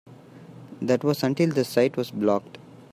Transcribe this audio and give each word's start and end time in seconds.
That 0.81 1.03
was 1.03 1.21
until 1.21 1.51
the 1.51 1.63
site 1.63 1.95
was 1.95 2.09
blocked. 2.09 2.57